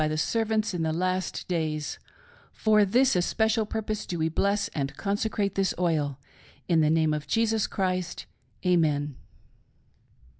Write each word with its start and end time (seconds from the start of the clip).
thy 0.01 0.15
servants 0.15 0.73
in 0.73 0.81
the 0.81 0.91
last 0.91 1.47
days;— 1.47 1.99
for 2.51 2.83
this 2.83 3.15
especial 3.15 3.67
purpose 3.67 4.07
do 4.07 4.17
we 4.17 4.29
bless 4.29 4.67
and 4.69 4.97
conse 4.97 5.29
crate 5.29 5.53
this 5.53 5.75
oil; 5.77 6.17
in 6.67 6.81
the 6.81 6.89
name 6.89 7.13
of 7.13 7.27
Jesus 7.27 7.67
Christ— 7.67 8.25
Amen." 8.65 9.15